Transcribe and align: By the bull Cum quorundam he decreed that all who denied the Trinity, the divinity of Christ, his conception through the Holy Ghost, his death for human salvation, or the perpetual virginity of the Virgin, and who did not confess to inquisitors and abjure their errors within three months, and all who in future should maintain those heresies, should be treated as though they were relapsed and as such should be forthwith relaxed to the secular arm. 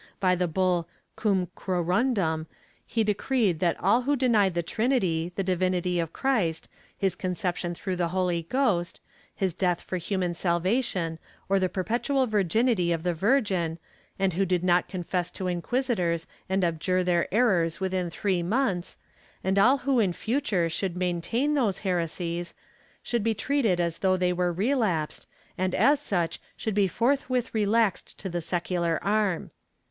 By 0.19 0.33
the 0.33 0.47
bull 0.47 0.89
Cum 1.15 1.45
quorundam 1.55 2.47
he 2.87 3.03
decreed 3.03 3.59
that 3.59 3.79
all 3.79 4.01
who 4.01 4.15
denied 4.15 4.55
the 4.55 4.63
Trinity, 4.63 5.31
the 5.35 5.43
divinity 5.43 5.99
of 5.99 6.11
Christ, 6.11 6.67
his 6.97 7.15
conception 7.15 7.75
through 7.75 7.97
the 7.97 8.07
Holy 8.07 8.41
Ghost, 8.49 8.99
his 9.35 9.53
death 9.53 9.79
for 9.79 9.97
human 9.97 10.33
salvation, 10.33 11.19
or 11.47 11.59
the 11.59 11.69
perpetual 11.69 12.25
virginity 12.25 12.91
of 12.91 13.03
the 13.03 13.13
Virgin, 13.13 13.77
and 14.17 14.33
who 14.33 14.43
did 14.43 14.63
not 14.63 14.87
confess 14.87 15.29
to 15.29 15.45
inquisitors 15.45 16.25
and 16.49 16.63
abjure 16.63 17.03
their 17.03 17.31
errors 17.31 17.79
within 17.79 18.09
three 18.09 18.41
months, 18.41 18.97
and 19.43 19.59
all 19.59 19.77
who 19.77 19.99
in 19.99 20.13
future 20.13 20.67
should 20.67 20.97
maintain 20.97 21.53
those 21.53 21.77
heresies, 21.85 22.55
should 23.03 23.23
be 23.23 23.35
treated 23.35 23.79
as 23.79 23.99
though 23.99 24.17
they 24.17 24.33
were 24.33 24.51
relapsed 24.51 25.27
and 25.59 25.75
as 25.75 25.99
such 25.99 26.39
should 26.57 26.73
be 26.73 26.87
forthwith 26.87 27.53
relaxed 27.53 28.17
to 28.17 28.29
the 28.29 28.41
secular 28.41 28.97
arm. 29.03 29.51